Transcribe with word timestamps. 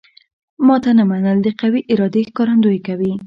ماته 0.67 0.91
نه 0.97 1.03
منل 1.09 1.37
د 1.43 1.47
قوي 1.61 1.81
ارادې 1.91 2.21
ښکارندوی 2.29 2.79
کوي 2.87 3.11